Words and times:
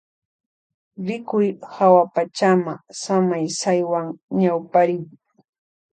Rikuy 1.07 1.47
hawapachama 1.73 2.73
samaysaywan 3.01 4.07
ñawpariy. 4.39 5.03